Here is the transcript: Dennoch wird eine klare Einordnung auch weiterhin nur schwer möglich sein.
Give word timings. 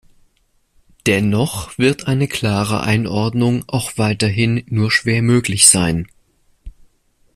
Dennoch 1.05 1.77
wird 1.77 2.07
eine 2.07 2.27
klare 2.27 2.81
Einordnung 2.81 3.63
auch 3.67 3.99
weiterhin 3.99 4.63
nur 4.65 4.89
schwer 4.89 5.21
möglich 5.21 5.67
sein. 5.67 6.07